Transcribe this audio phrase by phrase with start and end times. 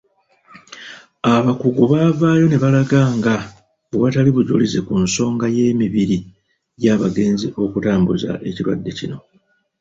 [1.33, 3.35] Abakugu baavaayo ne balaga nga
[3.89, 6.17] bwe watali bujulizi ku nsonga y'emibiri
[6.81, 9.17] gy'abagenzi okutambuza ekirwadde kino.